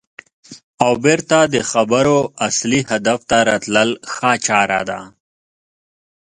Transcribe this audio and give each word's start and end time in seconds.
او 0.83 0.91
بېرته 1.03 1.37
د 1.53 1.55
خبرو 1.71 2.19
اصلي 2.47 2.81
هدف 2.91 3.19
ته 3.29 3.37
راتلل 3.49 3.89
ښه 4.13 4.31
چاره 4.47 4.81
ده. 4.89 4.99